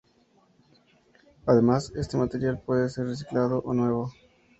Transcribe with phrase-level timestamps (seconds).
[1.45, 4.09] Además, este material puede ser reciclado ó nuevo.